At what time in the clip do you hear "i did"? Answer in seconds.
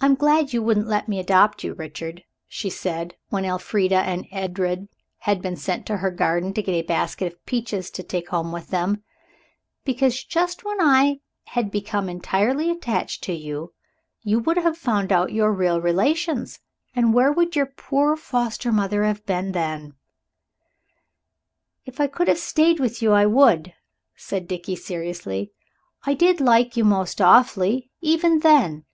26.04-26.42